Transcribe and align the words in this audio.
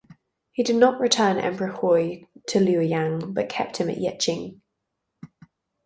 He 0.51 0.63
did 0.63 0.77
not 0.77 0.99
return 0.99 1.37
Emperor 1.37 1.67
Hui 1.73 2.21
to 2.47 2.57
Luoyang, 2.57 3.35
but 3.35 3.49
kept 3.49 3.77
him 3.77 3.87
at 3.87 3.97
Yecheng. 3.97 4.59